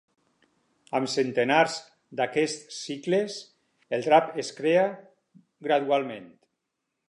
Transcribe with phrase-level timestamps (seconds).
[0.99, 1.75] Amb centenars
[2.21, 3.37] d'aquests cicles,
[3.99, 4.89] el drap es crea
[5.69, 6.31] gradualment.